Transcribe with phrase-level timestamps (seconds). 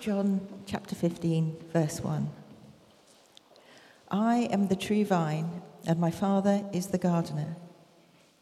[0.00, 2.28] John chapter 15, verse 1.
[4.10, 7.56] I am the true vine, and my Father is the gardener.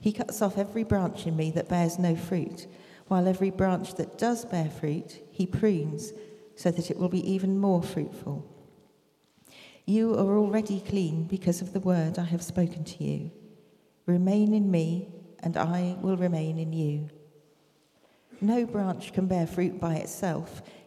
[0.00, 2.66] He cuts off every branch in me that bears no fruit,
[3.08, 6.12] while every branch that does bear fruit, he prunes,
[6.56, 8.44] so that it will be even more fruitful.
[9.86, 13.30] You are already clean because of the word I have spoken to you.
[14.06, 15.08] Remain in me,
[15.40, 17.10] and I will remain in you.
[18.40, 20.62] No branch can bear fruit by itself,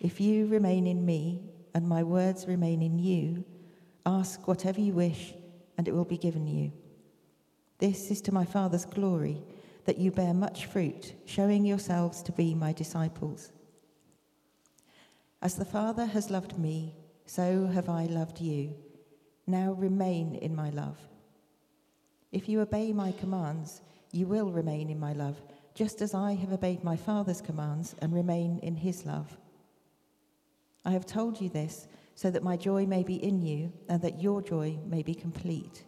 [0.00, 1.42] If you remain in me,
[1.74, 3.44] and my words remain in you,
[4.06, 5.34] ask whatever you wish,
[5.76, 6.72] and it will be given you.
[7.78, 9.42] This is to my Father's glory,
[9.84, 13.52] that you bear much fruit, showing yourselves to be my disciples.
[15.40, 16.94] As the Father has loved me,
[17.26, 18.74] so have I loved you.
[19.46, 20.98] Now remain in my love.
[22.32, 23.80] If you obey my commands,
[24.12, 25.40] you will remain in my love,
[25.74, 29.38] just as I have obeyed my Father's commands and remain in his love.
[30.88, 34.22] I have told you this so that my joy may be in you and that
[34.22, 35.84] your joy may be complete.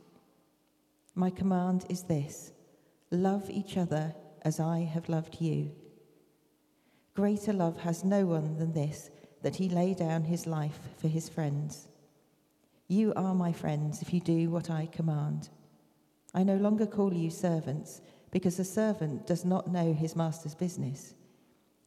[1.14, 2.52] My command is this
[3.10, 5.70] love each other as I have loved you.
[7.14, 11.30] Greater love has no one than this that he lay down his life for his
[11.30, 11.88] friends.
[12.86, 15.48] You are my friends if you do what I command.
[16.34, 21.14] I no longer call you servants, because a servant does not know his master's business.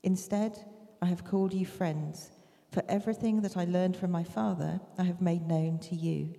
[0.02, 0.58] Instead,
[1.00, 2.32] I have called you friends,
[2.74, 6.34] for everything that I learned from my Father I have made known to you.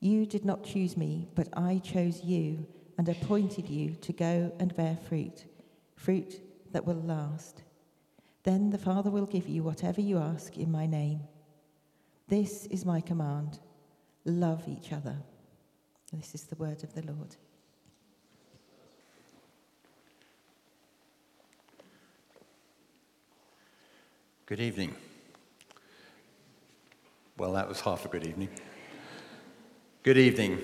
[0.00, 2.66] You did not choose me, but I chose you
[2.96, 5.44] and appointed you to go and bear fruit,
[5.96, 6.40] fruit
[6.72, 7.62] that will last.
[8.44, 11.20] Then the Father will give you whatever you ask in my name.
[12.28, 13.58] This is my command
[14.24, 15.16] love each other.
[16.12, 17.36] This is the word of the Lord.
[24.46, 24.94] Good evening.
[27.38, 28.48] Well, that was half a good evening.
[30.02, 30.58] Good evening.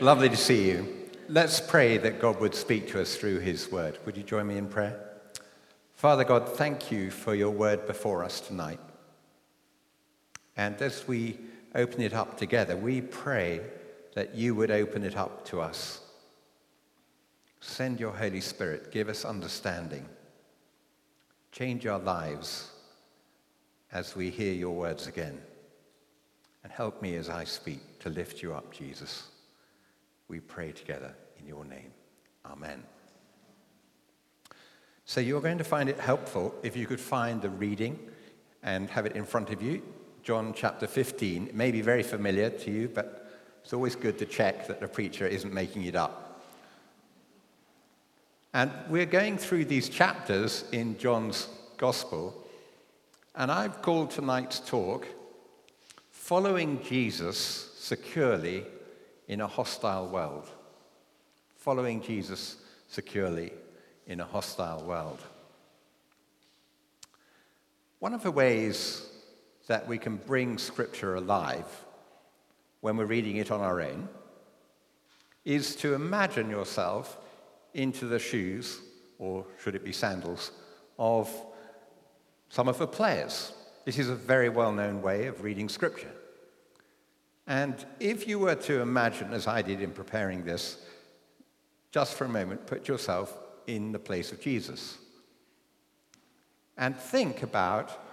[0.00, 1.08] Lovely to see you.
[1.30, 3.96] Let's pray that God would speak to us through his word.
[4.04, 5.00] Would you join me in prayer?
[5.94, 8.78] Father God, thank you for your word before us tonight.
[10.58, 11.38] And as we
[11.74, 13.62] open it up together, we pray
[14.14, 16.02] that you would open it up to us.
[17.60, 20.06] Send your Holy Spirit, give us understanding,
[21.50, 22.72] change our lives
[23.90, 25.40] as we hear your words again.
[26.62, 29.28] And help me as I speak to lift you up, Jesus.
[30.28, 31.92] We pray together in your name.
[32.44, 32.82] Amen.
[35.04, 37.98] So you're going to find it helpful if you could find the reading
[38.62, 39.82] and have it in front of you.
[40.22, 41.48] John chapter 15.
[41.48, 43.30] It may be very familiar to you, but
[43.62, 46.42] it's always good to check that the preacher isn't making it up.
[48.52, 52.46] And we're going through these chapters in John's Gospel,
[53.34, 55.06] and I've called tonight's talk
[56.28, 58.66] Following Jesus Securely
[59.28, 60.46] in a Hostile World.
[61.56, 62.56] Following Jesus
[62.86, 63.50] Securely
[64.06, 65.20] in a Hostile World.
[68.00, 69.06] One of the ways
[69.68, 71.64] that we can bring Scripture alive
[72.82, 74.06] when we're reading it on our own
[75.46, 77.16] is to imagine yourself
[77.72, 78.80] into the shoes,
[79.18, 80.52] or should it be sandals,
[80.98, 81.34] of
[82.50, 83.54] some of the players.
[83.86, 86.12] This is a very well known way of reading Scripture.
[87.48, 90.78] And if you were to imagine, as I did in preparing this,
[91.90, 93.36] just for a moment, put yourself
[93.66, 94.98] in the place of Jesus.
[96.76, 98.04] And think about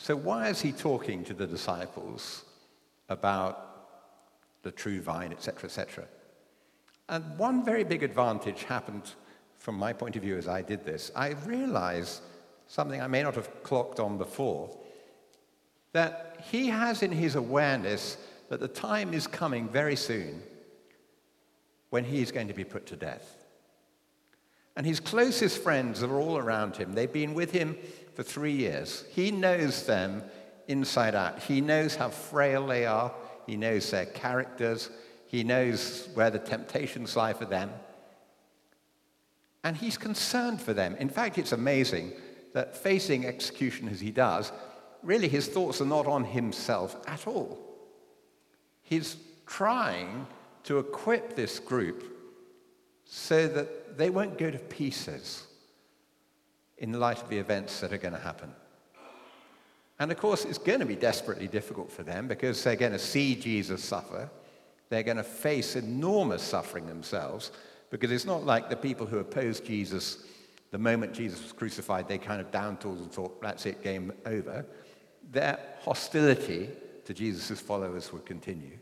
[0.00, 2.44] so, why is he talking to the disciples
[3.08, 3.64] about
[4.62, 6.04] the true vine, etc., etc.?
[7.08, 9.10] And one very big advantage happened
[9.58, 11.10] from my point of view as I did this.
[11.16, 12.22] I realized
[12.68, 14.70] something I may not have clocked on before
[15.92, 18.18] that he has in his awareness
[18.48, 20.42] that the time is coming very soon
[21.90, 23.36] when he is going to be put to death.
[24.76, 26.92] And his closest friends are all around him.
[26.92, 27.76] They've been with him
[28.14, 29.04] for three years.
[29.10, 30.22] He knows them
[30.68, 31.42] inside out.
[31.42, 33.12] He knows how frail they are.
[33.46, 34.90] He knows their characters.
[35.26, 37.70] He knows where the temptations lie for them.
[39.64, 40.94] And he's concerned for them.
[40.96, 42.12] In fact, it's amazing.
[42.54, 44.52] that facing execution as he does,
[45.02, 47.67] really his thoughts are not on himself at all.
[48.88, 50.26] He's trying
[50.64, 52.04] to equip this group
[53.04, 55.46] so that they won't go to pieces
[56.78, 58.50] in light of the events that are going to happen.
[59.98, 62.98] And of course, it's going to be desperately difficult for them because they're going to
[62.98, 64.30] see Jesus suffer.
[64.88, 67.50] They're going to face enormous suffering themselves
[67.90, 70.24] because it's not like the people who opposed Jesus,
[70.70, 74.12] the moment Jesus was crucified, they kind of down tools and thought, that's it, game
[74.24, 74.64] over.
[75.30, 76.70] Their hostility
[77.08, 78.78] to Jesus' followers would continue.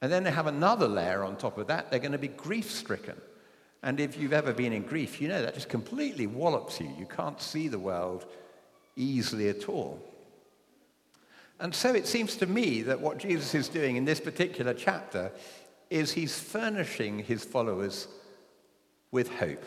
[0.00, 1.90] And then they have another layer on top of that.
[1.90, 3.20] They're going to be grief stricken.
[3.82, 6.88] And if you've ever been in grief, you know that just completely wallops you.
[6.96, 8.26] You can't see the world
[8.94, 10.00] easily at all.
[11.58, 15.32] And so it seems to me that what Jesus is doing in this particular chapter
[15.90, 18.06] is he's furnishing his followers
[19.10, 19.64] with hope.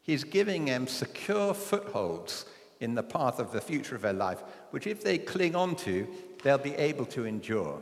[0.00, 2.46] He's giving them secure footholds
[2.82, 6.06] in the path of the future of their life, which if they cling on to,
[6.42, 7.80] they'll be able to endure.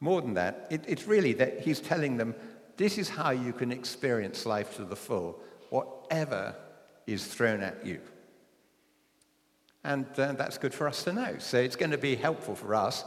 [0.00, 2.34] More than that, it, it's really that he's telling them
[2.76, 5.40] this is how you can experience life to the full,
[5.70, 6.54] whatever
[7.06, 8.00] is thrown at you.
[9.84, 11.36] And uh, that's good for us to know.
[11.38, 13.04] So it's going to be helpful for us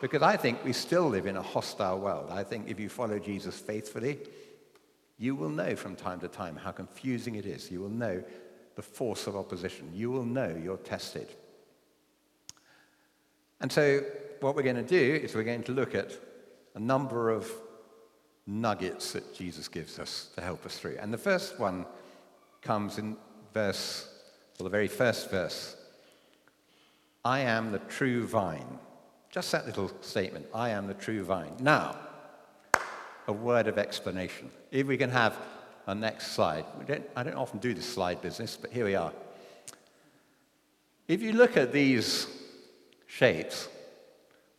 [0.00, 2.30] because I think we still live in a hostile world.
[2.30, 4.18] I think if you follow Jesus faithfully,
[5.18, 7.70] you will know from time to time how confusing it is.
[7.70, 8.22] You will know
[8.76, 9.90] the force of opposition.
[9.94, 11.28] You will know you're tested.
[13.60, 14.00] And so
[14.40, 16.12] what we're going to do is we're going to look at
[16.74, 17.50] a number of
[18.46, 20.98] nuggets that Jesus gives us to help us through.
[21.00, 21.86] And the first one
[22.60, 23.16] comes in
[23.52, 24.08] verse,
[24.58, 25.76] well, the very first verse.
[27.24, 28.78] I am the true vine.
[29.30, 31.56] Just that little statement, I am the true vine.
[31.60, 31.96] Now,
[33.26, 34.50] a word of explanation.
[34.70, 35.38] If we can have
[35.86, 36.64] a next slide.
[36.86, 39.12] Don't, I don't often do this slide business, but here we are.
[41.08, 42.26] If you look at these
[43.06, 43.68] shapes,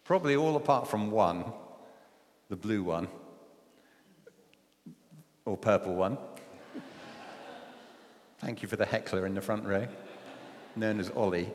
[0.05, 1.51] Probably all apart from one,
[2.49, 3.07] the blue one,
[5.45, 6.19] or purple one.
[8.37, 9.87] Thank you for the heckler in the front row,
[10.75, 11.51] known as Ollie,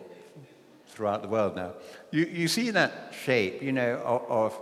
[0.89, 1.75] throughout the world now.
[2.11, 4.61] You, you see that shape, you know, of, of,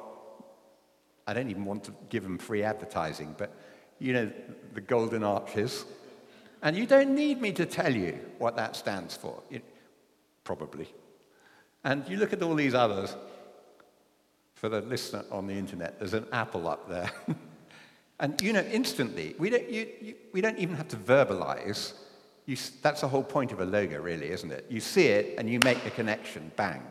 [1.26, 3.50] I don't even want to give them free advertising, but,
[3.98, 4.32] you know,
[4.74, 5.84] the golden arches.
[6.62, 9.42] And you don't need me to tell you what that stands for,
[10.44, 10.88] probably.
[11.84, 13.14] And you look at all these others,
[14.54, 17.10] for the listener on the internet, there's an apple up there.
[18.20, 21.92] and you know, instantly, we don't, you, you, we don't even have to verbalize.
[22.46, 24.66] You, that's the whole point of a logo, really, isn't it?
[24.68, 26.82] You see it and you make the connection, bang.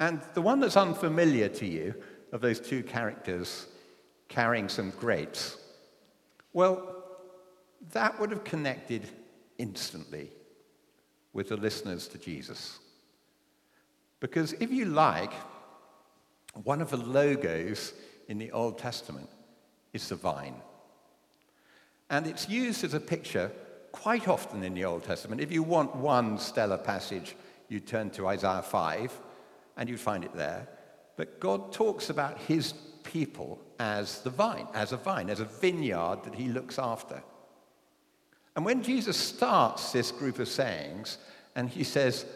[0.00, 1.94] And the one that's unfamiliar to you
[2.32, 3.67] of those two characters
[4.28, 5.56] carrying some grapes,
[6.52, 7.04] well,
[7.92, 9.08] that would have connected
[9.58, 10.30] instantly
[11.32, 12.78] with the listeners to Jesus.
[14.20, 15.32] Because if you like,
[16.64, 17.92] one of the logos
[18.28, 19.28] in the Old Testament
[19.92, 20.56] is the vine.
[22.10, 23.50] And it's used as a picture
[23.92, 25.40] quite often in the Old Testament.
[25.40, 27.36] If you want one stellar passage,
[27.68, 29.20] you turn to Isaiah 5
[29.76, 30.68] and you'd find it there.
[31.16, 32.72] But God talks about his
[33.08, 37.22] people as the vine, as a vine, as a vineyard that he looks after.
[38.54, 41.18] And when Jesus starts this group of sayings
[41.56, 42.26] and he says,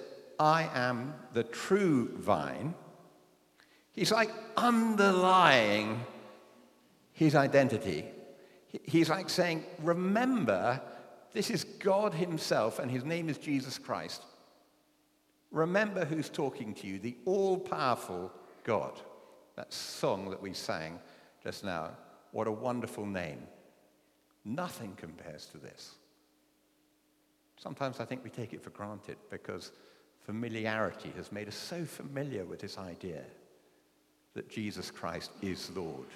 [0.40, 2.74] I am the true vine,
[3.92, 6.00] He's like underlying
[7.12, 8.06] his identity.
[8.84, 10.80] He's like saying, Remember,
[11.32, 14.22] this is God Himself, and His name is Jesus Christ.
[15.50, 18.32] Remember who's talking to you, the all powerful
[18.64, 18.98] God.
[19.56, 20.98] That song that we sang
[21.42, 21.90] just now.
[22.32, 23.42] What a wonderful name.
[24.44, 25.94] Nothing compares to this.
[27.58, 29.72] Sometimes I think we take it for granted because
[30.24, 33.22] familiarity has made us so familiar with this idea
[34.34, 36.08] that Jesus Christ is Lord?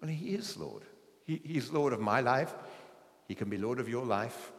[0.00, 0.82] Well, He is Lord.
[1.24, 2.54] He, he's Lord of my life.
[3.26, 4.52] He can be Lord of your life.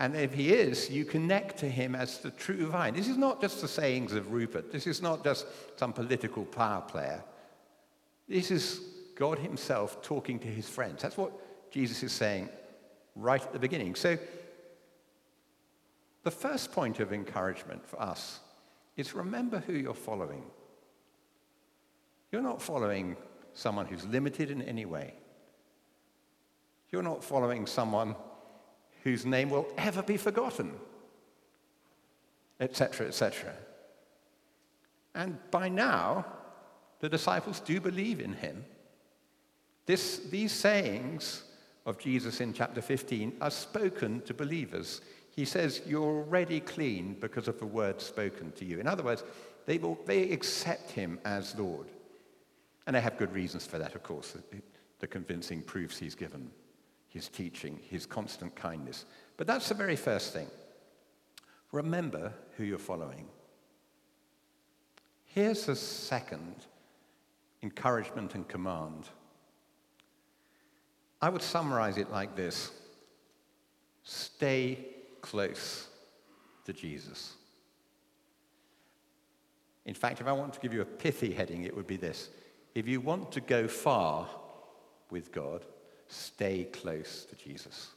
[0.00, 2.94] And if He is, you connect to Him as the true vine.
[2.94, 4.72] This is not just the sayings of Rupert.
[4.72, 7.22] This is not just some political power player.
[8.26, 8.80] This is
[9.14, 11.02] God Himself talking to His friends.
[11.02, 11.32] That's what
[11.70, 12.48] Jesus is saying
[13.14, 13.94] right at the beginning.
[13.94, 14.18] So,
[16.22, 18.40] the first point of encouragement for us
[18.96, 20.44] is remember who you're following.
[22.32, 23.16] You're not following
[23.52, 25.12] someone who's limited in any way.
[26.90, 28.16] You're not following someone
[29.04, 30.72] whose name will ever be forgotten,
[32.60, 33.54] etc., etc.
[35.14, 36.26] And by now,
[37.00, 38.64] the disciples do believe in him.
[39.86, 41.42] This, these sayings
[41.86, 45.00] of Jesus in chapter 15 are spoken to believers.
[45.34, 48.78] He says, You're already clean because of the word spoken to you.
[48.78, 49.24] In other words,
[49.66, 51.86] they, will, they accept him as Lord.
[52.86, 54.62] And they have good reasons for that, of course, the,
[54.98, 56.50] the convincing proofs he's given,
[57.10, 59.04] his teaching, his constant kindness.
[59.36, 60.46] But that's the very first thing.
[61.72, 63.26] Remember who you're following.
[65.24, 66.54] Here's the second
[67.62, 69.08] encouragement and command.
[71.20, 72.70] I would summarize it like this
[74.02, 74.86] stay
[75.20, 75.88] close
[76.64, 77.34] to Jesus.
[79.84, 82.30] In fact, if I want to give you a pithy heading, it would be this
[82.74, 84.28] If you want to go far
[85.10, 85.64] with God,
[86.10, 87.90] stay close to Jesus.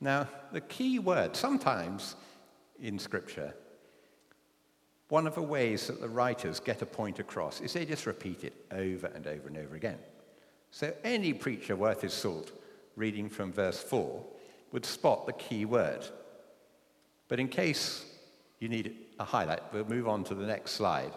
[0.00, 2.16] Now, the key word, sometimes
[2.80, 3.54] in Scripture,
[5.08, 8.44] one of the ways that the writers get a point across is they just repeat
[8.44, 9.98] it over and over and over again.
[10.70, 12.50] So any preacher worth his salt,
[12.96, 14.24] reading from verse 4,
[14.72, 16.06] would spot the key word.
[17.28, 18.06] But in case
[18.58, 21.12] you need a highlight, we'll move on to the next slide.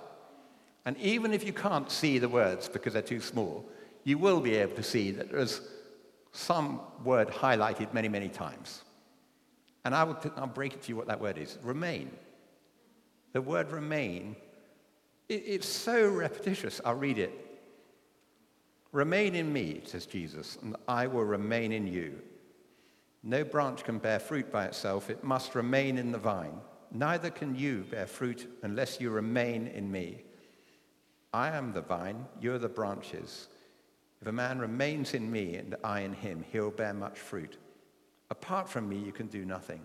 [0.85, 3.67] And even if you can't see the words because they're too small,
[4.03, 5.61] you will be able to see that there's
[6.35, 8.83] some word highlighted many, many times.
[9.85, 12.11] And I will, I'll break it to you what that word is remain.
[13.33, 14.35] The word remain,
[15.29, 16.81] it, it's so repetitious.
[16.83, 17.31] I'll read it.
[18.91, 22.21] Remain in me, says Jesus, and I will remain in you.
[23.23, 26.59] No branch can bear fruit by itself, it must remain in the vine.
[26.91, 30.23] Neither can you bear fruit unless you remain in me.
[31.33, 33.47] I am the vine, you are the branches.
[34.25, 37.59] If a man remains in me and I in him, he'll bear much fruit.
[38.31, 39.81] Apart from me, you can do nothing.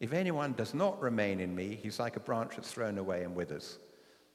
[0.00, 3.34] If anyone does not remain in me, he's like a branch that's thrown away and
[3.34, 3.78] withers.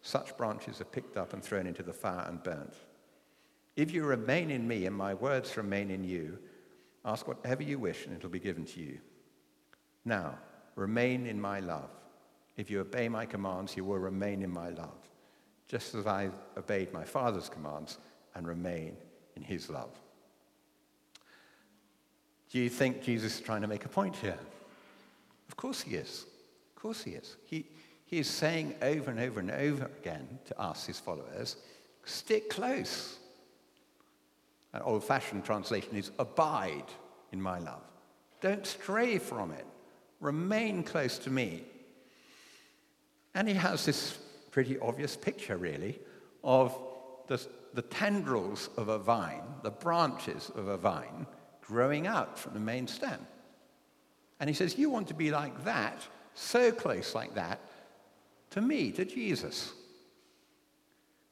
[0.03, 2.75] Such branches are picked up and thrown into the fire and burnt.
[3.75, 6.37] If you remain in me and my words remain in you,
[7.03, 8.99] ask whatever you wish and it'll be given to you.
[10.05, 10.37] Now,
[10.75, 11.89] remain in my love.
[12.55, 15.09] If you obey my commands, you will remain in my love,
[15.67, 17.97] just as I obeyed my Father's commands
[18.35, 18.95] and remain
[19.35, 19.89] in his love.
[22.51, 24.37] Do you think Jesus is trying to make a point here?
[25.47, 26.25] Of course he is.
[26.75, 27.35] Of course he is.
[27.45, 27.65] He,
[28.05, 31.55] he is saying over and over and over again to us, his followers,
[32.05, 33.17] stick close.
[34.73, 36.85] An old fashioned translation is abide
[37.31, 37.83] in my love.
[38.41, 39.65] Don't stray from it.
[40.19, 41.63] Remain close to me.
[43.33, 44.17] And he has this
[44.51, 45.99] pretty obvious picture, really,
[46.43, 46.77] of
[47.27, 51.25] the, the tendrils of a vine, the branches of a vine,
[51.61, 53.25] growing out from the main stem.
[54.39, 57.59] And he says, You want to be like that, so close like that,
[58.51, 59.73] to me, to Jesus.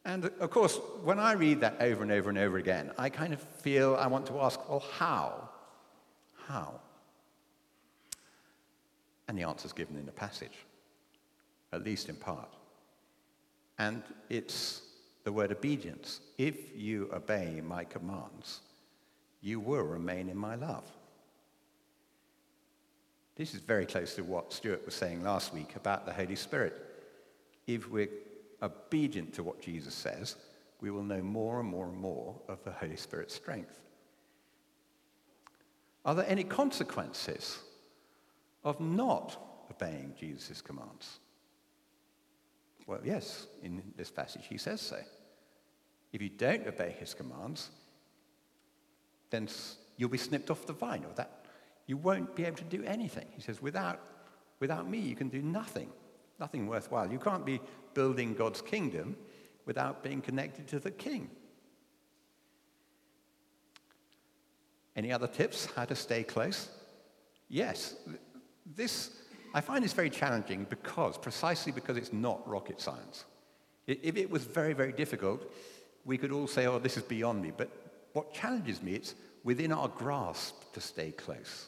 [0.04, 3.34] And of course, when I read that over and over and over again, I kind
[3.34, 5.50] of feel I want to ask, well, how?
[6.48, 6.80] How?
[9.28, 10.58] And the answer is given in the passage,
[11.72, 12.50] at least in part.
[13.78, 14.82] And it's
[15.24, 16.22] the word obedience.
[16.38, 18.62] If you obey my commands,
[19.42, 20.84] you will remain in my love.
[23.36, 26.74] This is very close to what Stuart was saying last week about the Holy Spirit.
[27.66, 28.10] If we're
[28.62, 30.36] obedient to what Jesus says,
[30.82, 33.80] we will know more and more and more of the Holy Spirit's strength.
[36.04, 37.60] Are there any consequences
[38.64, 39.40] of not
[39.72, 41.20] obeying Jesus' commands?
[42.92, 44.98] Well, yes, in this passage he says so.
[46.12, 47.70] If you don't obey his commands,
[49.30, 49.48] then
[49.96, 51.46] you'll be snipped off the vine, or that
[51.88, 53.28] you won't be able to do anything.
[53.34, 54.02] He says, without,
[54.60, 55.88] without me, you can do nothing,
[56.38, 57.10] nothing worthwhile.
[57.10, 57.62] You can't be
[57.94, 59.16] building God's kingdom
[59.66, 61.30] without being connected to the king.
[64.98, 66.68] Any other tips how to stay close?
[67.48, 67.96] Yes.
[68.66, 69.12] This,
[69.54, 73.26] I find this very challenging because, precisely because it's not rocket science.
[73.88, 75.52] If it was very, very difficult,
[76.06, 77.52] we could all say, oh, this is beyond me.
[77.56, 77.70] But
[78.14, 81.68] what challenges me, it's within our grasp to stay close.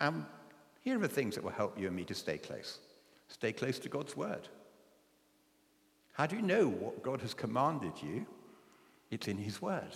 [0.00, 0.24] And
[0.80, 2.78] here are the things that will help you and me to stay close.
[3.28, 4.48] Stay close to God's word.
[6.12, 8.26] How do you know what God has commanded you?
[9.10, 9.94] It's in his word.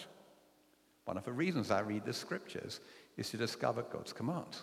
[1.04, 2.80] One of the reasons I read the scriptures
[3.16, 4.62] is to discover God's commands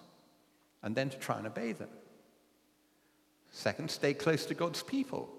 [0.83, 1.89] and then to try and obey them.
[3.51, 5.29] Second, stay close to God's people.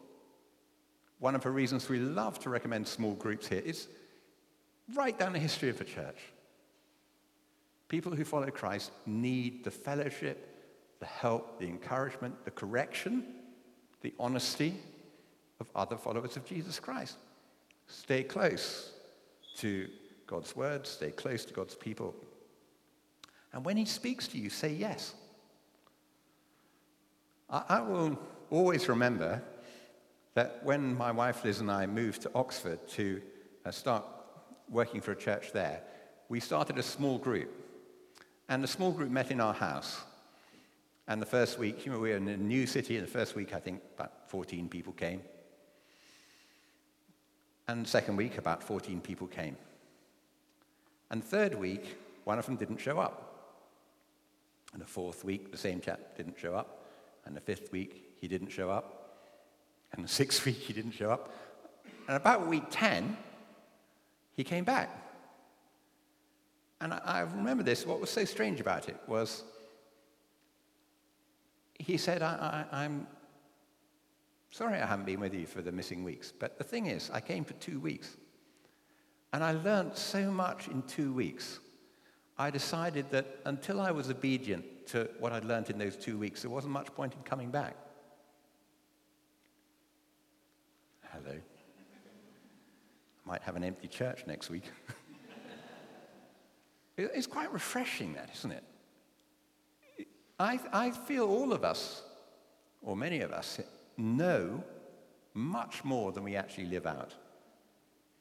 [1.18, 3.88] One of the reasons we love to recommend small groups here is
[4.94, 6.18] right down the history of the church.
[7.88, 10.46] People who follow Christ need the fellowship,
[10.98, 13.24] the help, the encouragement, the correction,
[14.00, 14.74] the honesty
[15.60, 17.16] of other followers of Jesus Christ.
[17.86, 18.92] Stay close
[19.56, 19.88] to
[20.26, 22.14] God's word, stay close to God's people,
[23.52, 25.14] And when he speaks to you, say yes.
[27.50, 28.18] I, will
[28.50, 29.42] always remember
[30.34, 33.20] that when my wife Liz and I moved to Oxford to
[33.64, 34.04] uh, start
[34.68, 35.82] working for a church there,
[36.28, 37.52] we started a small group.
[38.48, 40.00] And the small group met in our house.
[41.08, 43.34] And the first week, you know, we were in a new city, and the first
[43.34, 45.22] week, I think about 14 people came.
[47.66, 49.56] And second week, about 14 people came.
[51.10, 53.26] And third week, one of them didn't show up.
[54.72, 56.79] And the fourth week, the same chap didn't show up.
[57.24, 58.96] And the fifth week, he didn't show up.
[59.92, 61.32] And the sixth week, he didn't show up.
[62.08, 63.16] And about week 10,
[64.32, 64.90] he came back.
[66.80, 67.86] And I, I remember this.
[67.86, 69.44] What was so strange about it was
[71.78, 73.06] he said, I, I, I'm
[74.50, 76.32] sorry I haven't been with you for the missing weeks.
[76.32, 78.16] But the thing is, I came for two weeks.
[79.32, 81.60] And I learned so much in two weeks.
[82.36, 86.42] I decided that until I was obedient to what I'd learned in those two weeks,
[86.42, 87.76] there wasn't much point in coming back.
[91.12, 91.32] Hello.
[91.32, 94.64] I might have an empty church next week.
[96.96, 98.64] it's quite refreshing, that, isn't it?
[100.38, 102.02] I, I feel all of us,
[102.82, 103.60] or many of us,
[103.96, 104.64] know
[105.34, 107.14] much more than we actually live out.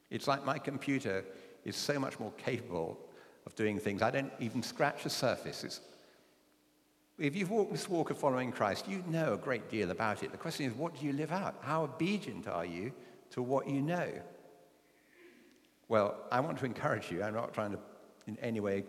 [0.10, 1.24] It's like my computer
[1.66, 3.00] is so much more capable
[3.46, 4.02] of doing things.
[4.02, 5.64] I don't even scratch the surface.
[5.64, 5.82] It's,
[7.20, 10.32] if you've walked this walk of following Christ, you know a great deal about it.
[10.32, 11.56] The question is, what do you live out?
[11.62, 12.94] How obedient are you
[13.32, 14.10] to what you know?
[15.88, 17.24] Well, I want to encourage you.
[17.24, 17.80] I'm not trying to
[18.28, 18.86] in any way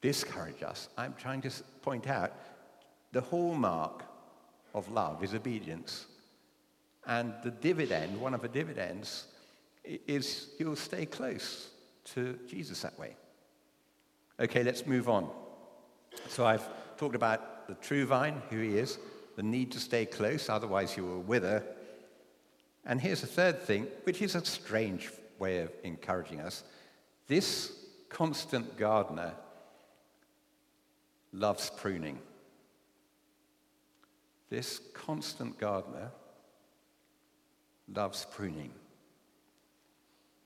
[0.00, 0.88] discourage us.
[0.96, 1.50] I'm trying to
[1.82, 2.32] point out
[3.12, 4.04] the hallmark
[4.74, 6.06] of love is obedience.
[7.06, 9.26] And the dividend, one of the dividends,
[9.84, 11.70] is you'll stay close
[12.14, 13.16] to Jesus that way.
[14.38, 15.30] Okay, let's move on.
[16.28, 16.68] So I've
[16.98, 18.98] talked about the true vine, who he is,
[19.36, 21.64] the need to stay close, otherwise you will wither.
[22.84, 26.64] And here's a third thing, which is a strange way of encouraging us.
[27.26, 27.72] This
[28.08, 29.34] constant gardener
[31.32, 32.18] loves pruning.
[34.50, 36.10] This constant gardener
[37.92, 38.72] loves pruning.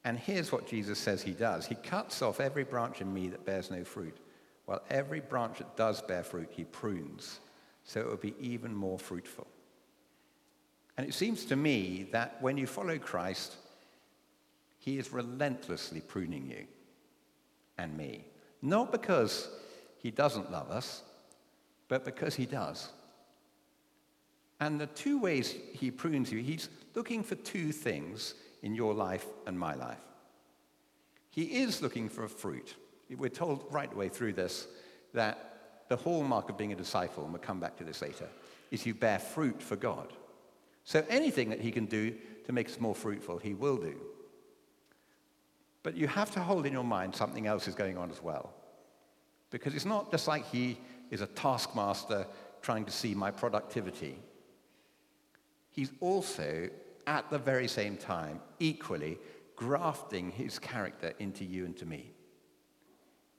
[0.05, 3.47] And here's what Jesus says he does He cuts off every branch in me that
[3.47, 4.17] bears no fruit,
[4.67, 7.41] while every branch that does bear fruit, he prunes,
[7.85, 9.47] so it will be even more fruitful.
[10.97, 13.57] And it seems to me that when you follow Christ,
[14.79, 16.67] he is relentlessly pruning you
[17.79, 18.25] and me.
[18.61, 19.49] Not because
[19.99, 21.03] he doesn't love us,
[21.89, 22.89] but because he does.
[24.61, 29.27] And the two ways he prunes you, he's looking for two things in your life
[29.47, 29.99] and my life.
[31.31, 32.77] He is looking for a fruit.
[33.17, 34.67] We're told right away through this
[35.15, 38.29] that the hallmark of being a disciple, and we'll come back to this later,
[38.71, 40.13] is you bear fruit for God.
[40.85, 42.15] So anything that he can do
[42.47, 43.95] to make us more fruitful, he will do.
[45.83, 48.55] But you have to hold in your mind something else is going on as well.
[49.51, 50.79] Because it's not just like he
[51.11, 52.27] is a taskmaster
[52.63, 54.19] trying to see my productivity.
[55.71, 56.71] He's also,
[57.07, 59.19] at the very same time, equally
[59.57, 62.13] grafting his character into you and to me.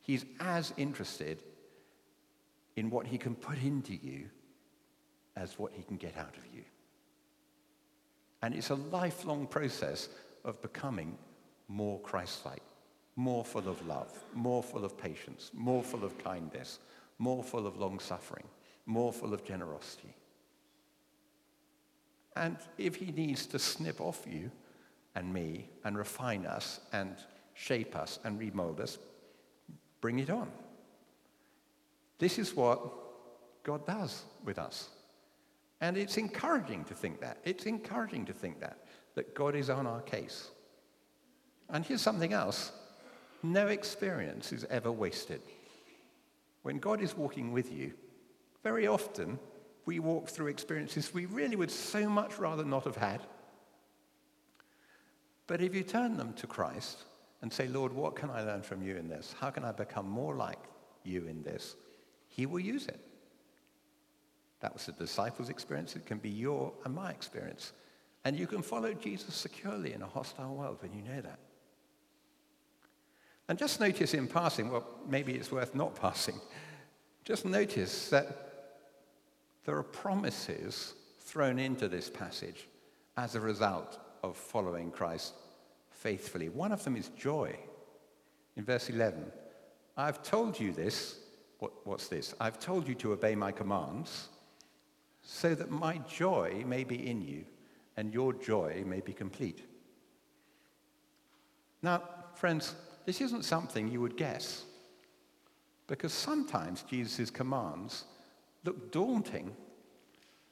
[0.04, 1.42] He's as interested
[2.76, 4.30] in what he can put into you
[5.36, 6.64] as what he can get out of you.
[8.42, 10.10] And it's a lifelong process
[10.44, 11.18] of becoming
[11.70, 12.62] more Christ like,
[13.16, 16.80] more full of love, more full of patience, more full of kindness,
[17.18, 18.44] more full of long suffering,
[18.86, 20.14] more full of generosity.
[22.36, 24.52] And if he needs to snip off you
[25.16, 27.16] and me and refine us and
[27.54, 28.98] shape us and remold us,
[30.04, 30.52] bring it on.
[32.20, 32.82] This is what
[33.64, 34.90] God does with us.
[35.80, 37.38] And it's encouraging to think that.
[37.46, 38.80] It's encouraging to think that,
[39.16, 40.50] that God is on our case.
[41.70, 42.74] And here's something else
[43.44, 45.42] no experience is ever wasted.
[46.64, 47.94] When God is walking with you,
[48.62, 49.40] very often
[49.86, 53.22] we walk through experiences we really would so much rather not have had.
[55.48, 57.06] But if you turn them to Christ,
[57.44, 59.36] and say, Lord, what can I learn from you in this?
[59.38, 60.60] How can I become more like
[61.04, 61.76] you in this?
[62.30, 63.02] He will use it.
[64.62, 65.98] That was the disciples' experience.
[65.98, 67.74] It can be your and my experience.
[68.24, 71.40] And you can follow Jesus securely in a hostile world when you know that.
[73.50, 76.40] And just notice in passing, well, maybe it's worth not passing,
[77.26, 78.38] just notice that
[79.66, 82.70] there are promises thrown into this passage
[83.18, 85.34] as a result of following Christ
[86.04, 86.50] faithfully.
[86.50, 87.58] One of them is joy.
[88.58, 89.32] In verse 11,
[89.96, 91.20] I've told you this
[91.60, 92.36] what, what's this?
[92.42, 94.28] I've told you to obey my commands
[95.22, 97.46] so that my joy may be in you
[97.96, 99.64] and your joy may be complete.
[101.82, 102.04] Now,
[102.36, 104.66] friends, this isn't something you would guess
[105.88, 108.04] because sometimes Jesus' commands
[108.66, 109.56] look daunting.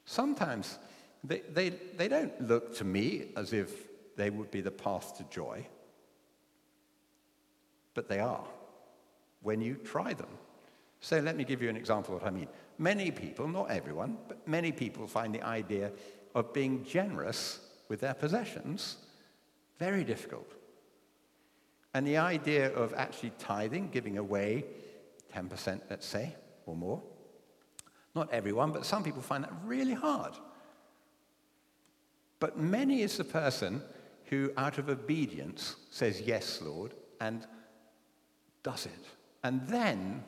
[0.06, 0.80] Sometimes
[1.26, 5.24] they, they, they don't look to me as if they would be the path to
[5.26, 5.65] joy,
[7.93, 8.45] but they are
[9.41, 10.30] when you try them.
[11.00, 12.47] So let me give you an example of what I mean.
[12.78, 15.91] Many people, not everyone, but many people find the idea
[16.36, 18.97] of being generous with their possessions
[19.80, 20.54] very difficult.
[21.93, 24.65] And the idea of actually tithing, giving away
[25.36, 27.02] 10%, let's say, or more,
[28.13, 30.34] not everyone, but some people find that really hard.
[32.39, 33.82] But many is the person
[34.32, 37.46] who, out of obedience, says, Yes, Lord, and
[38.63, 39.06] does it.
[39.44, 40.24] And then,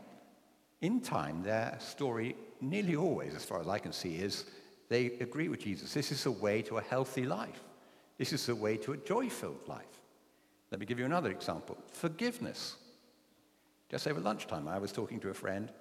[0.82, 4.46] in time, their story, nearly always, as far as I can see, is
[4.90, 5.94] they agree with Jesus.
[5.94, 7.64] This is the way to a healthy life.
[8.18, 10.02] This is the way to a joy filled life.
[10.70, 12.76] Let me give you another example forgiveness.
[13.90, 15.72] Just over lunchtime, I was talking to a friend,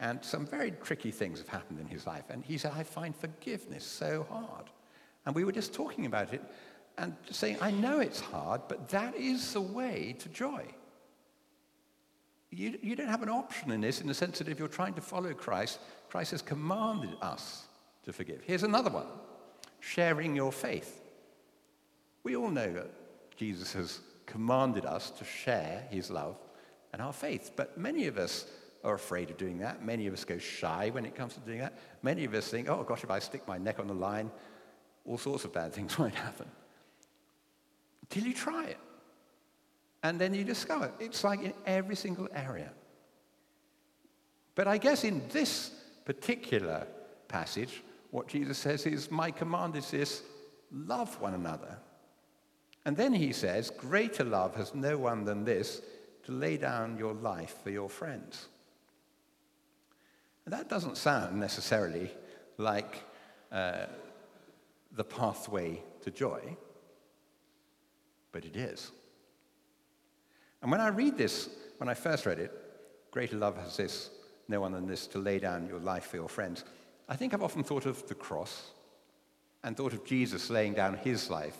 [0.00, 2.24] and some very tricky things have happened in his life.
[2.30, 4.70] And he said, I find forgiveness so hard.
[5.26, 6.42] And we were just talking about it
[6.98, 10.64] and saying, I know it's hard, but that is the way to joy.
[12.50, 14.94] You, you don't have an option in this in the sense that if you're trying
[14.94, 17.64] to follow Christ, Christ has commanded us
[18.04, 18.42] to forgive.
[18.44, 19.06] Here's another one
[19.80, 21.02] sharing your faith.
[22.22, 22.90] We all know that
[23.36, 26.36] Jesus has commanded us to share his love
[26.92, 28.46] and our faith, but many of us
[28.84, 29.84] are afraid of doing that.
[29.84, 31.78] Many of us go shy when it comes to doing that.
[32.02, 34.30] Many of us think, oh gosh, if I stick my neck on the line,
[35.04, 36.46] all sorts of bad things might happen.
[38.10, 38.78] Till you try it.
[40.02, 42.70] And then you discover it's like in every single area.
[44.54, 45.70] But I guess in this
[46.04, 46.86] particular
[47.28, 50.22] passage, what Jesus says is, My command is this
[50.70, 51.78] love one another.
[52.84, 55.80] And then he says, Greater love has no one than this
[56.24, 58.48] to lay down your life for your friends.
[60.44, 62.10] And that doesn't sound necessarily
[62.58, 63.02] like
[63.50, 63.86] uh,
[64.92, 66.56] the pathway to joy,
[68.34, 68.90] but it is.
[70.60, 72.52] And when I read this, when I first read it,
[73.12, 74.10] greater love has this,
[74.48, 76.64] no one than this, to lay down your life for your friends.
[77.08, 78.72] I think I've often thought of the cross
[79.62, 81.56] and thought of Jesus laying down his life,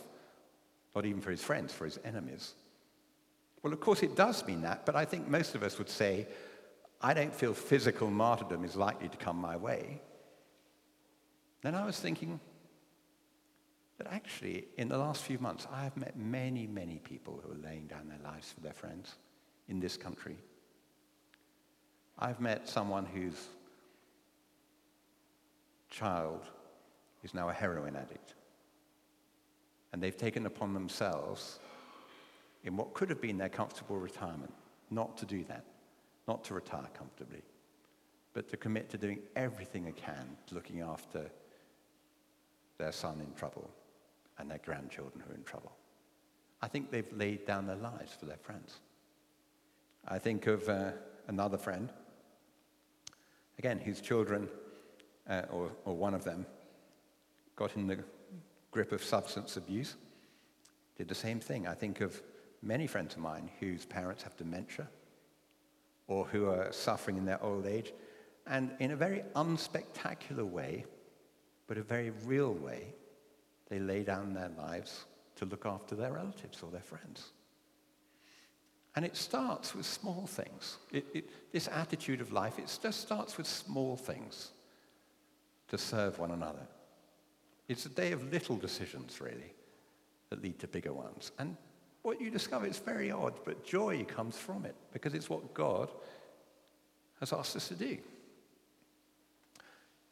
[0.96, 2.54] not even for his friends, for his enemies.
[3.62, 6.26] Well, of course, it does mean that, but I think most of us would say,
[7.00, 10.02] I don't feel physical martyrdom is likely to come my way.
[11.62, 12.40] Then I was thinking
[13.98, 17.62] that actually, in the last few months, I have met many, many people who are
[17.62, 19.14] laying down their lives for their friends
[19.68, 20.36] in this country.
[22.18, 23.48] I've met someone whose
[25.90, 26.42] child
[27.22, 28.34] is now a heroin addict.
[29.92, 31.60] And they've taken upon themselves,
[32.64, 34.52] in what could have been their comfortable retirement,
[34.90, 35.64] not to do that,
[36.26, 37.42] not to retire comfortably,
[38.32, 41.30] but to commit to doing everything they can looking after
[42.76, 43.70] their son in trouble
[44.38, 45.72] and their grandchildren who are in trouble.
[46.62, 48.80] I think they've laid down their lives for their friends.
[50.06, 50.92] I think of uh,
[51.28, 51.90] another friend,
[53.58, 54.48] again, whose children,
[55.28, 56.46] uh, or, or one of them,
[57.56, 57.98] got in the
[58.70, 59.94] grip of substance abuse,
[60.96, 61.66] did the same thing.
[61.66, 62.22] I think of
[62.62, 64.88] many friends of mine whose parents have dementia
[66.06, 67.92] or who are suffering in their old age,
[68.46, 70.84] and in a very unspectacular way,
[71.66, 72.92] but a very real way,
[73.68, 75.04] they lay down their lives
[75.36, 77.32] to look after their relatives or their friends.
[78.96, 80.78] And it starts with small things.
[80.92, 84.52] It, it, this attitude of life, it just starts with small things
[85.68, 86.66] to serve one another.
[87.68, 89.52] It's a day of little decisions, really,
[90.30, 91.32] that lead to bigger ones.
[91.38, 91.56] And
[92.02, 95.90] what you discover is very odd, but joy comes from it because it's what God
[97.18, 97.98] has asked us to do.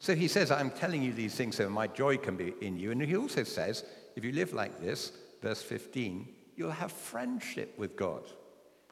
[0.03, 2.91] So he says, I'm telling you these things so my joy can be in you.
[2.91, 3.85] And he also says,
[4.17, 8.23] if you live like this, verse 15, you'll have friendship with God.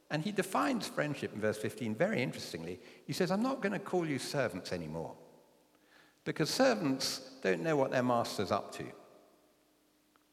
[0.10, 2.80] And he defines friendship in verse 15 very interestingly.
[3.06, 5.14] He says, I'm not going to call you servants anymore.
[6.24, 8.86] Because servants don't know what their master's up to.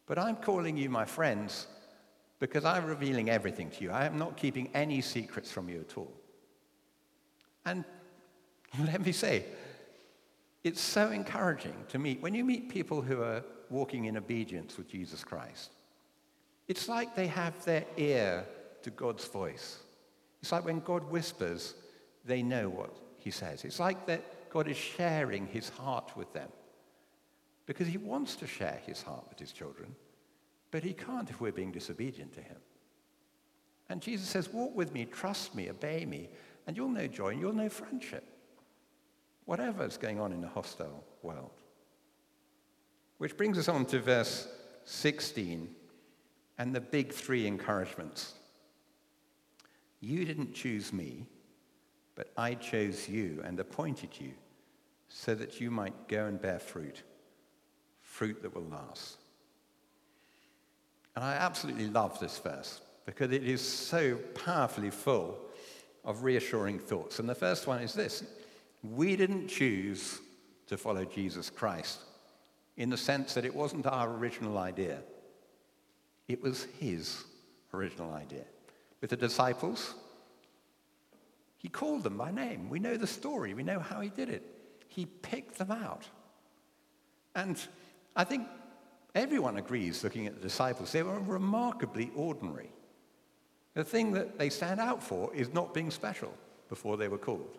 [0.06, 1.66] But I'm calling you my friends
[2.38, 3.90] because I'm revealing everything to you.
[3.90, 6.12] I am not keeping any secrets from you at all.
[7.66, 7.84] And
[8.84, 9.44] let me say,
[10.64, 14.88] it's so encouraging to meet, when you meet people who are walking in obedience with
[14.88, 15.70] Jesus Christ,
[16.66, 18.44] it's like they have their ear
[18.82, 19.78] to God's voice.
[20.42, 21.74] It's like when God whispers,
[22.24, 23.64] they know what he says.
[23.64, 26.48] It's like that God is sharing his heart with them
[27.66, 29.94] because he wants to share his heart with his children,
[30.70, 32.56] but he can't if we're being disobedient to him.
[33.88, 36.28] And Jesus says, Walk with me, trust me, obey me,
[36.66, 38.24] and you'll know joy and you'll know friendship.
[39.48, 41.62] Whatever's going on in a hostile world.
[43.16, 44.46] Which brings us on to verse
[44.84, 45.74] 16
[46.58, 48.34] and the big three encouragements.
[50.00, 51.24] You didn't choose me,
[52.14, 54.32] but I chose you and appointed you
[55.08, 57.02] so that you might go and bear fruit,
[58.02, 59.16] fruit that will last.
[61.16, 65.38] And I absolutely love this verse because it is so powerfully full
[66.04, 67.18] of reassuring thoughts.
[67.18, 68.24] And the first one is this
[68.82, 70.20] we didn't choose
[70.68, 72.00] to follow Jesus Christ
[72.76, 75.00] in the sense that it wasn't our original idea,
[76.28, 77.24] it was his
[77.74, 78.44] original idea.
[79.00, 79.94] With the disciples,
[81.56, 82.68] he called them by name.
[82.68, 84.42] We know the story, we know how he did it.
[84.86, 86.08] He picked them out.
[87.34, 87.60] And
[88.16, 88.48] I think
[89.14, 92.70] everyone agrees, looking at the disciples, they were remarkably ordinary.
[93.74, 96.32] The thing that they stand out for is not being special
[96.68, 97.58] before they were called.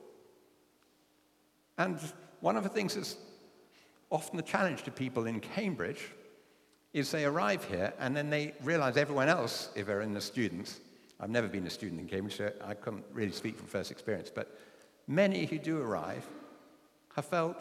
[1.80, 1.98] And
[2.42, 3.16] one of the things that's
[4.12, 6.12] often the challenge to people in Cambridge
[6.94, 10.82] is they arrive here and then they realize everyone else, if they're in the students,
[11.22, 14.30] I've never been a student in Cambridge, so I couldn't really speak from first experience,
[14.34, 14.60] but
[15.08, 16.28] many who do arrive
[17.16, 17.56] have felt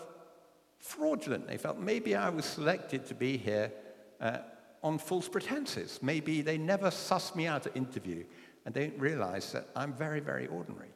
[0.80, 1.46] fraudulent.
[1.46, 3.72] They felt maybe I was selected to be here
[4.20, 4.38] uh,
[4.82, 6.00] on false pretenses.
[6.02, 8.24] Maybe they never suss me out at interview
[8.64, 10.90] and don't realize that I'm very, very ordinary.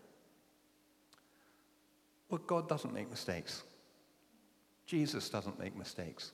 [2.33, 3.63] Well, God doesn't make mistakes.
[4.87, 6.33] Jesus doesn't make mistakes.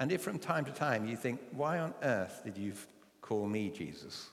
[0.00, 2.72] And if from time to time you think, why on earth did you
[3.20, 4.30] call me Jesus?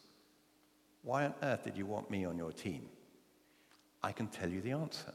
[1.04, 2.90] Why on earth did you want me on your team?
[4.02, 5.14] I can tell you the answer.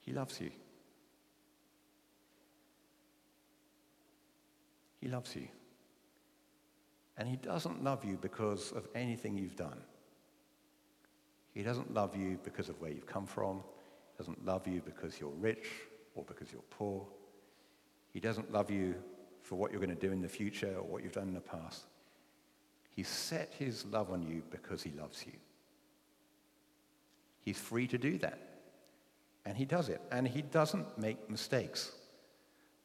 [0.00, 0.50] He loves you.
[4.98, 5.46] He loves you.
[7.18, 9.82] And he doesn't love you because of anything you've done.
[11.52, 13.56] He doesn't love you because of where you've come from.
[13.56, 15.68] He doesn't love you because you're rich
[16.14, 17.06] or because you're poor.
[18.12, 18.94] He doesn't love you
[19.42, 21.40] for what you're going to do in the future or what you've done in the
[21.40, 21.84] past.
[22.90, 25.32] He set his love on you because he loves you.
[27.44, 28.38] He's free to do that.
[29.44, 30.00] And he does it.
[30.10, 31.92] And he doesn't make mistakes.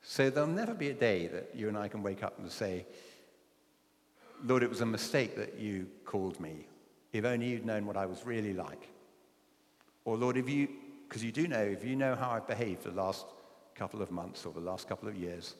[0.01, 2.85] So there'll never be a day that you and I can wake up and say,
[4.43, 6.67] Lord, it was a mistake that you called me.
[7.13, 8.89] If only you'd known what I was really like.
[10.05, 10.67] Or, Lord, if you,
[11.07, 13.25] because you do know, if you know how I've behaved the last
[13.75, 15.55] couple of months or the last couple of years,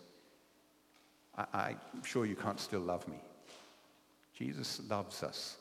[1.38, 3.18] I, I'm sure you can't still love me.
[4.34, 5.58] Jesus loves us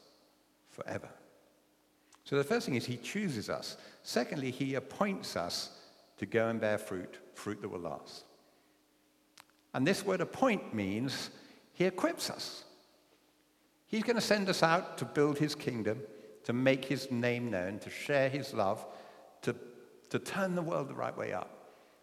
[0.70, 1.08] forever.
[2.24, 3.76] So the first thing is he chooses us.
[4.02, 5.70] Secondly, he appoints us
[6.18, 8.24] to go and bear fruit, fruit that will last.
[9.74, 11.30] And this word appoint means
[11.74, 12.64] he equips us.
[13.86, 16.00] He's going to send us out to build his kingdom,
[16.44, 18.84] to make his name known, to share his love,
[19.42, 19.54] to,
[20.10, 21.50] to turn the world the right way up.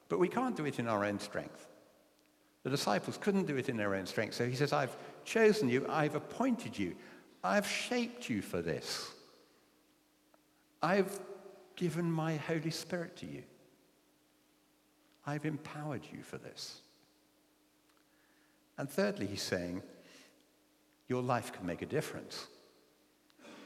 [0.10, 1.68] But we can't do it in our own strength.
[2.64, 4.36] The disciples couldn't do it in their own strength.
[4.36, 6.96] So he says, I've chosen you, I've appointed you,
[7.44, 9.12] I've shaped you for this.
[10.82, 11.20] I've
[11.76, 13.44] given my Holy Spirit to you.
[15.26, 16.82] I've empowered you for this.
[18.78, 19.82] And thirdly, he's saying,
[21.14, 22.48] your life can make a difference.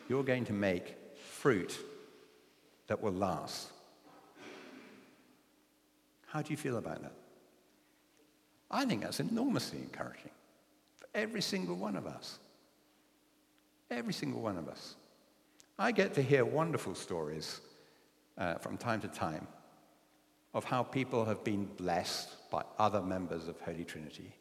[0.09, 1.79] You're going to make fruit
[2.87, 3.69] that will last.
[6.25, 7.13] How do you feel about that?
[8.69, 10.35] I think that's enormously encouraging
[10.97, 12.37] for every single one of us.
[13.89, 14.95] Every single one of us.
[15.79, 17.61] I get to hear wonderful stories
[18.37, 19.47] uh, from time to time
[20.53, 24.33] of how people have been blessed by other members of Holy Trinity,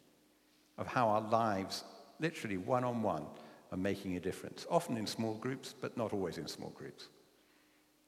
[0.77, 1.85] of how our lives
[2.19, 3.25] literally one on one,
[3.71, 7.09] are making a difference, often in small groups, but not always in small groups.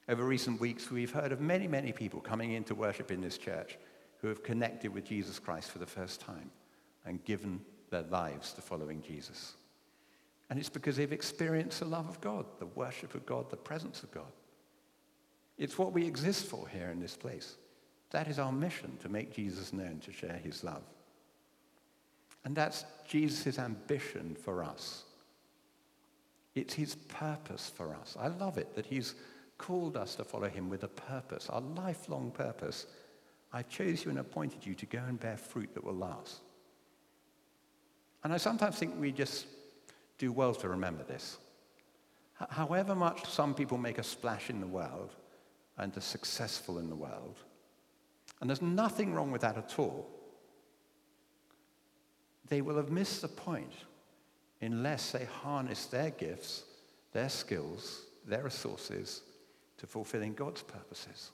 [0.08, 3.38] Over recent weeks, we've heard of many, many people coming in to worship in this
[3.38, 3.78] church
[4.22, 6.50] who have connected with Jesus Christ for the first time
[7.06, 9.54] and given their lives to following Jesus.
[10.50, 14.02] And it's because they've experienced the love of God, the worship of God, the presence
[14.02, 14.32] of God.
[15.58, 17.58] It's what we exist for here in this place.
[18.12, 20.84] That is our mission to make Jesus known, to share his love.
[22.46, 25.04] And that's Jesus' ambition for us.
[26.56, 28.16] It's his purpose for us.
[28.20, 29.16] I love it that he's
[29.58, 32.88] called us to follow him with a purpose, a lifelong purpose.
[33.52, 36.42] I chose you and appointed you to go and bear fruit that will last.
[38.24, 39.48] And I sometimes think we just
[40.18, 41.38] do well to remember this.
[42.50, 45.14] However much some people make a splash in the world
[45.78, 47.38] and are successful in the world,
[48.40, 50.10] and there's nothing wrong with that at all,
[52.50, 53.72] they will have missed the point
[54.62, 56.64] unless they harness their gifts,
[57.14, 59.22] their skills, their resources
[59.78, 61.32] to fulfilling God's purposes.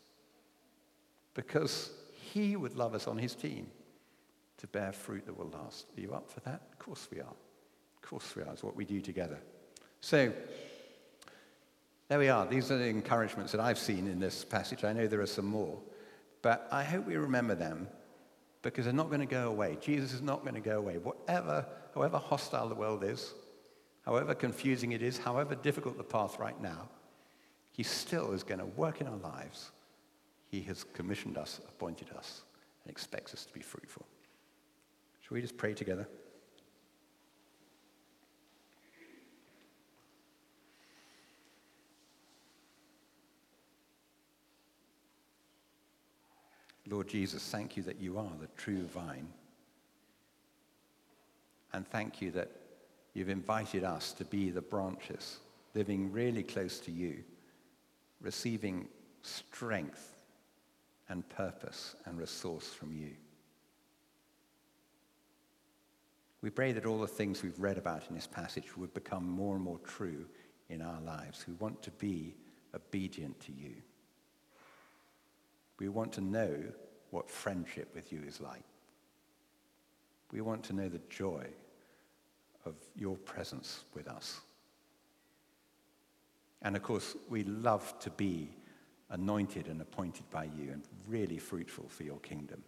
[1.34, 3.68] Because He would love us on His team
[4.58, 5.88] to bear fruit that will last.
[5.98, 6.62] Are you up for that?
[6.72, 7.24] Of course we are.
[7.24, 8.54] Of course we are.
[8.54, 9.40] It's what we do together.
[10.02, 10.32] So,
[12.08, 12.46] there we are.
[12.46, 14.84] These are the encouragements that I've seen in this passage.
[14.84, 15.80] I know there are some more,
[16.44, 17.88] but I hope we remember them
[18.66, 19.78] because they're not going to go away.
[19.80, 20.98] Jesus is not going to go away.
[20.98, 23.36] Whatever, however hostile the world is,
[24.04, 26.90] however confusing it is, however difficult the path right now,
[27.72, 29.72] he still is going to work in our lives.
[30.48, 32.42] He has commissioned us, appointed us,
[32.84, 34.08] and expects us to be fruitful.
[35.22, 36.08] Shall we just pray together?
[46.88, 49.28] Lord Jesus, thank you that you are the true vine.
[51.74, 52.52] And thank you that
[53.14, 55.40] you've invited us to be the branches,
[55.74, 57.24] living really close to you,
[58.22, 58.88] receiving
[59.24, 60.16] strength
[61.10, 63.12] and purpose and resource from you.
[66.42, 69.56] We pray that all the things we've read about in this passage would become more
[69.56, 70.26] and more true
[70.70, 71.46] in our lives.
[71.48, 72.36] We want to be
[72.76, 73.74] obedient to you.
[75.80, 76.56] We want to know
[77.12, 78.64] what friendship with you is like.
[80.32, 81.46] We want to know the joy
[82.66, 84.40] of your presence with us.
[86.62, 88.50] And of course, we love to be
[89.10, 92.64] anointed and appointed by you and really fruitful for your kingdom.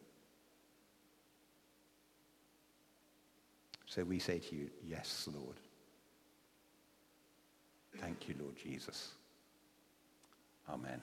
[3.87, 5.55] So we say to you, Yes, Lord.
[7.99, 9.13] Thank you, Lord Jesus.
[10.69, 11.01] Amen.